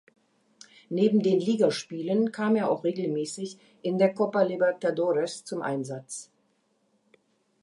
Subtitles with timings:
[0.89, 6.31] Neben den Ligaspielen kam er auch regelmäßig in der Copa Libertadores zum Einsatz.